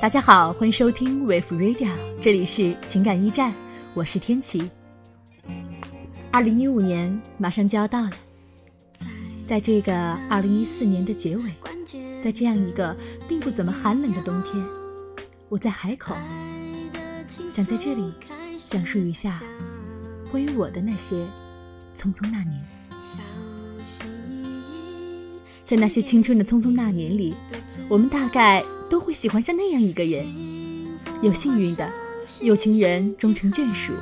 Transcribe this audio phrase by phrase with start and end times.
[0.00, 1.90] 大家好，欢迎收听 Wave Radio，
[2.22, 3.52] 这里是情感驿站，
[3.94, 4.70] 我是天琪。
[6.30, 8.12] 二零一五年马上就要到了，
[9.44, 9.92] 在这个
[10.30, 11.52] 二零一四年的结尾，
[12.22, 14.64] 在这样一个并不怎么寒冷的冬天，
[15.48, 16.14] 我在海口，
[17.50, 18.14] 想在这里
[18.56, 19.42] 讲述一下
[20.30, 21.26] 关于我的那些
[21.96, 22.77] 匆匆那年。
[25.68, 27.34] 在那些青春的匆匆那年里，
[27.90, 30.24] 我们大概都会喜欢上那样一个人。
[31.20, 31.86] 有幸运的，
[32.40, 33.92] 有情人终成眷属，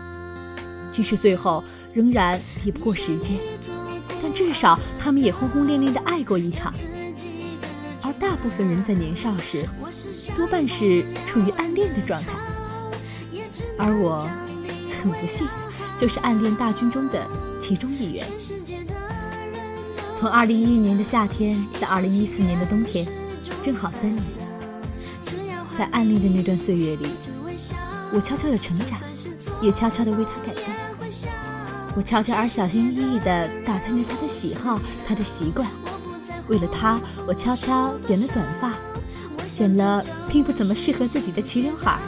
[0.93, 3.33] 即使最后仍然抵不过时间，
[4.23, 6.73] 但至少他们也轰轰烈烈的爱过一场。
[8.05, 9.69] 而大部分人在年少时，
[10.37, 12.29] 多半是处于暗恋的状态。
[13.77, 14.25] 而我，
[15.03, 15.45] 很不幸，
[15.99, 17.27] 就是暗恋大军中的
[17.59, 18.25] 其中一员。
[20.19, 23.07] 从二零一一年的夏天到二零一四年的冬天，
[23.63, 24.25] 正好三年。
[25.77, 27.11] 在暗恋的那段岁月里，
[28.11, 28.99] 我悄悄的成长，
[29.61, 30.75] 也悄悄的为他改变。
[31.95, 35.69] 我悄悄而小心翼翼地打探着他的喜好，他的习惯。
[36.49, 38.73] 为了他，我悄悄剪了短发，
[39.47, 41.99] 剪了并不怎么适合自己的齐刘海。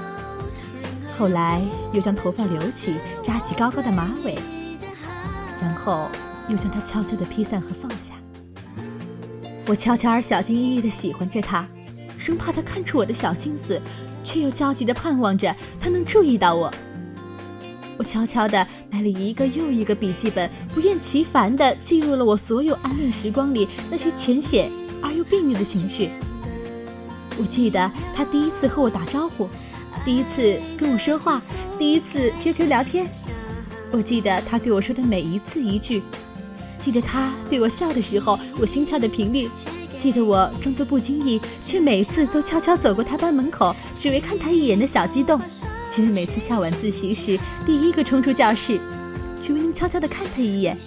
[1.19, 1.61] 后来
[1.93, 4.39] 又将头发留起，扎起高高的马尾，
[5.61, 6.09] 然后。
[6.48, 8.14] 又将它悄悄地披散和放下。
[9.66, 11.68] 我悄悄而小心翼翼地喜欢着他，
[12.16, 13.80] 生怕他看出我的小心思，
[14.24, 16.72] 却又焦急地盼望着他能注意到我。
[17.98, 24.70] 我悄悄地买了一个又一个笔记本，不厌其烦地记录了我所有暗恋时光里那些浅显
[25.02, 26.10] 而又别扭的情绪。
[27.38, 29.48] 我记得他第一次和我打招呼，
[30.04, 31.38] 第一次跟我说话，
[31.78, 33.06] 第一次 QQ 聊天。
[33.92, 36.03] 我记得他对我说的每一字一句。
[36.78, 39.49] 记得他对我笑的时候，我心跳的频率；
[39.99, 45.38] 记得我装作不经意，却每次都悄悄走过他班门口，只为看他一眼的小激动；
[45.91, 48.81] 记得每次下晚自习时，第一个冲出教室，
[49.43, 50.78] 只为能悄悄的看他一眼，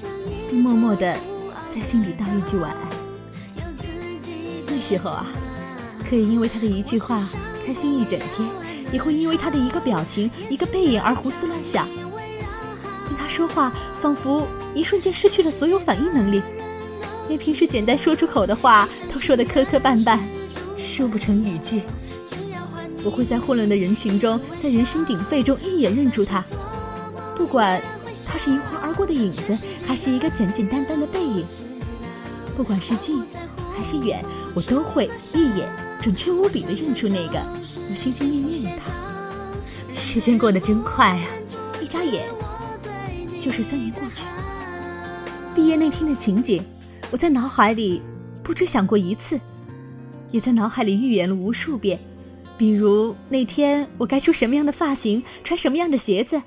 [0.49, 1.15] 并默默的
[1.75, 2.77] 在心里道一句晚安。
[4.67, 5.27] 那时候啊，
[6.09, 7.21] 可以因为他的一句话
[7.65, 8.47] 开心一整天，
[8.93, 11.85] 也会因为他的一个表情、一个背影而胡思乱想。
[13.07, 14.47] 听他说话，仿佛……
[14.73, 16.41] 一瞬间失去了所有反应能力，
[17.27, 20.17] 连平时简单说出口的话都说得磕磕绊绊，
[20.77, 21.81] 说不成语句。
[23.03, 26.43] 我会在混乱的人群中，在人声鼎沸中一眼认出他，
[27.35, 27.81] 不管
[28.27, 31.43] 他是一晃而过的影子，还是一个简简单单的背影，
[32.55, 33.23] 不管是近
[33.75, 35.67] 还是远，我都会一眼
[35.99, 37.39] 准确无比地认出那个
[37.89, 38.93] 我心心念念的他。
[39.95, 41.25] 时间过得真快啊，
[41.81, 42.25] 一眨眼
[43.39, 44.21] 就是三年过去。
[45.53, 46.63] 毕业那天的情景，
[47.11, 48.01] 我在脑海里
[48.41, 49.39] 不止想过一次，
[50.31, 51.99] 也在脑海里预演了无数遍。
[52.57, 56.41] 比如那天我该梳什么样的发型，穿什么样的鞋子，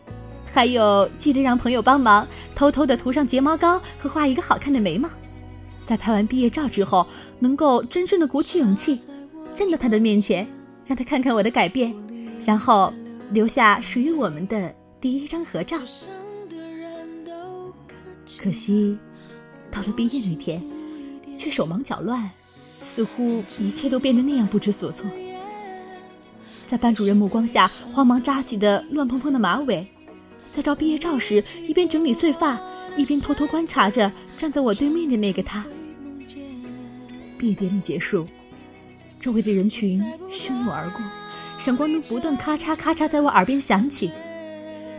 [0.47, 5.09] 还有记得让朋友帮忙偷偷的涂上睫毛膏和画一个好看的眉毛。
[5.87, 7.07] 在拍完毕业照之后，
[7.39, 9.01] 能够真正的鼓起勇气，
[9.55, 10.49] 站到他的面前，
[10.87, 11.95] 让他看看我的改变，
[12.47, 12.91] 然后
[13.31, 15.77] 留下属于我们的第一张合照。
[18.39, 18.97] 可惜，
[19.71, 20.63] 到了毕业那天，
[21.39, 22.31] 却手忙脚乱，
[22.79, 25.07] 似乎一切都变得那样不知所措。
[26.67, 29.87] 在班主任目光下，慌忙扎起的乱蓬蓬的马尾；
[30.53, 32.59] 在照毕业照时，一边整理碎发，
[32.97, 35.65] 一边偷偷观察着站在我对面的那个他。
[37.39, 38.27] 毕业典礼结束，
[39.21, 41.01] 周围的人群汹涌而过，
[41.59, 44.11] 闪光灯不断咔嚓咔嚓在我耳边响起，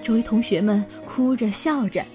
[0.03, 2.05] 周围同学们哭着笑着。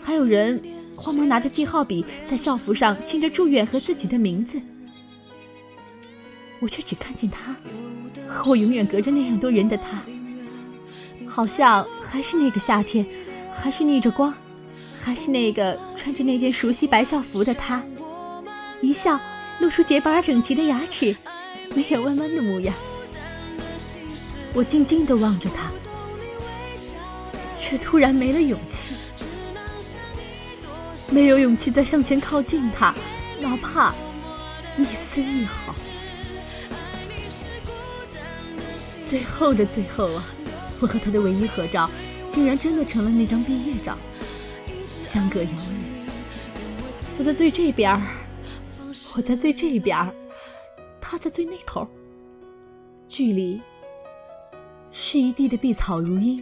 [0.00, 0.60] 还有人
[0.96, 4.60] 慌忙拿着记号笔在校服上签着祝愿和自己的名字，
[6.58, 7.54] 我却只看见他，
[8.26, 10.02] 和我永远隔着那样多人的他，
[11.26, 13.06] 好像还是那个夏天，
[13.52, 14.34] 还是逆着光，
[15.00, 17.82] 还是那个穿着那件熟悉白校服的他，
[18.82, 19.20] 一笑
[19.60, 21.16] 露出洁白而整齐的牙齿，
[21.74, 22.74] 眉眼弯弯的模样。
[24.52, 25.70] 我静静地望着他，
[27.58, 28.89] 却突然没了勇气。
[31.10, 32.94] 没有勇气再上前靠近他，
[33.40, 33.92] 哪怕
[34.78, 35.74] 一丝一毫。
[39.04, 40.24] 最后的最后啊，
[40.80, 41.90] 我和他的唯一合照，
[42.30, 43.98] 竟然真的成了那张毕业照，
[44.96, 46.06] 相隔遥远。
[47.18, 48.00] 我在最这边儿，
[49.16, 50.14] 我在最这边儿，
[51.00, 51.88] 他在最那头，
[53.08, 53.60] 距离
[54.92, 56.40] 是一地的碧草如茵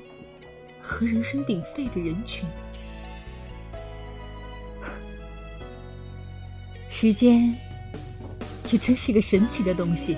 [0.79, 2.47] 和人声鼎沸的人群。
[7.01, 7.55] 时间，
[8.73, 10.17] 也真是个神奇的东西。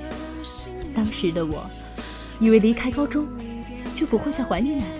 [0.94, 1.68] 当时的我，
[2.40, 3.28] 以为离开高中
[3.94, 4.94] 就不会再怀念奶奶。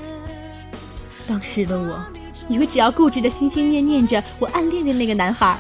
[1.27, 2.05] 当时的我，
[2.51, 5.59] 以为只要固执的心心念念着我暗恋的那个男孩，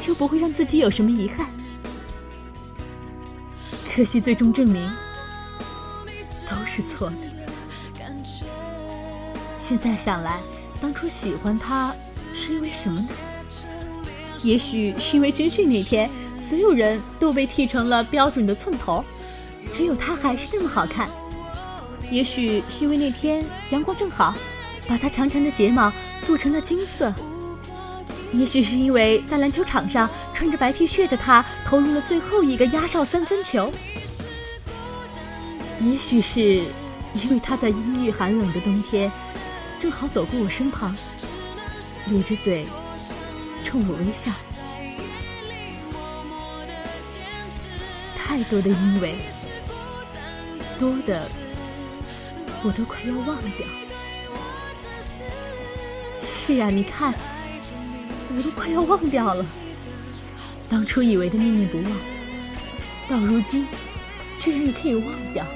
[0.00, 1.44] 就不会让自己有什么遗憾。
[3.92, 4.88] 可惜最终证明
[6.48, 7.16] 都是错的。
[9.58, 10.40] 现在想来，
[10.80, 11.92] 当初喜欢他
[12.32, 13.08] 是因为什么呢？
[14.42, 19.04] 也许是因为军训那天，所有人都被剃成了标准的寸头，
[19.72, 21.08] 只有他还是那么好看。
[22.10, 24.34] 也许是因为那天阳光正好，
[24.88, 25.92] 把他长长的睫毛
[26.26, 27.14] 镀成了金色。
[28.32, 33.72] 也许是因为在篮球场上穿着白 T 恤的他投入了最后一个压哨三分球。
[35.80, 36.40] 也许是
[37.14, 39.10] 因为他在阴郁寒冷的冬天，
[39.80, 40.96] 正好走过我身旁，
[42.06, 42.66] 咧着嘴。
[43.72, 44.30] 冲我微笑，
[48.14, 49.16] 太多的因为，
[50.78, 51.26] 多的
[52.62, 53.66] 我都快要忘掉。
[56.22, 57.14] 是呀，你看，
[58.36, 59.42] 我都快要忘掉了。
[60.68, 61.92] 当初以为的念念不忘，
[63.08, 63.66] 到如今
[64.38, 65.46] 居然也可以忘掉。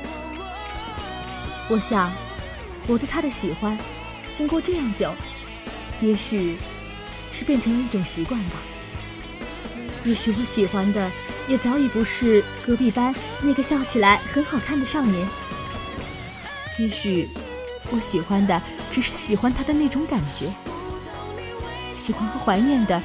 [1.68, 2.10] 我想，
[2.86, 3.76] 我对他的喜欢，
[4.32, 5.12] 经过这样久，
[6.00, 6.56] 也许。
[7.36, 8.52] 是变成了一种习惯吧。
[10.04, 11.10] 也许我喜欢的，
[11.46, 15.28] 也早已不是隔壁班那个笑起来很好看的少年。
[16.78, 17.28] 也许
[17.90, 20.50] 我喜欢的，只是喜欢他的那种感觉。
[21.94, 23.02] 喜欢和怀念的，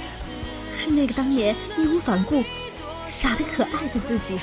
[0.77, 2.43] 是那个当年义无反顾、
[3.07, 4.39] 傻得可爱的自己。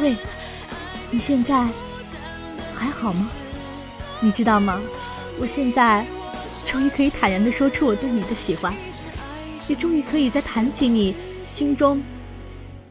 [0.00, 0.16] 喂，
[1.10, 1.66] 你现在
[2.74, 3.28] 还好吗？
[4.20, 4.80] 你知道吗？
[5.38, 6.06] 我现在
[6.64, 8.74] 终于可以坦然的说出我对你的喜欢，
[9.68, 11.14] 也终于可以在谈起你
[11.46, 12.02] 心中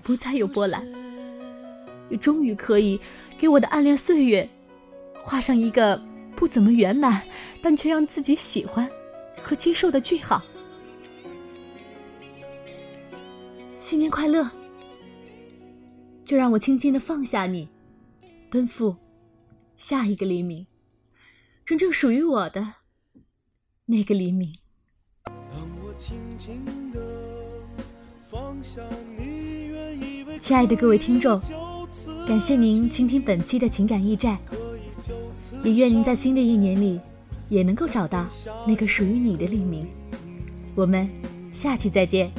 [0.04, 0.86] 不再有波澜，
[2.10, 3.00] 也终于可以
[3.38, 4.48] 给我的暗恋岁月
[5.14, 6.00] 画上一个
[6.36, 7.24] 不怎么圆满，
[7.62, 8.90] 但却让自己喜欢
[9.42, 10.42] 和接受的句号。
[13.78, 14.50] 新年快乐！
[16.24, 17.70] 就让我轻轻的放下你，
[18.50, 18.96] 奔赴
[19.78, 20.66] 下一个黎明。
[21.66, 22.74] 真正属于我的
[23.86, 24.54] 那个黎明。
[30.40, 31.42] 亲爱的各位听众，
[32.28, 34.38] 感谢您倾听本期的情感驿站，
[35.64, 37.02] 也愿您在新的一年里
[37.50, 38.28] 也能够找到
[38.68, 39.88] 那个属于你的黎明。
[40.76, 41.10] 我们
[41.52, 42.32] 下期再见。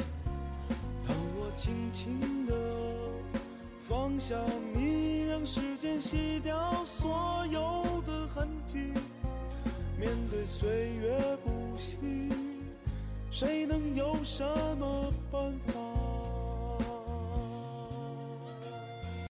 [3.81, 4.35] 放下
[4.73, 8.93] 你，让时间洗掉所有的痕迹。
[9.99, 10.69] 面对岁
[11.01, 11.97] 月不息，
[13.31, 14.43] 谁能有什
[14.77, 15.86] 么办法？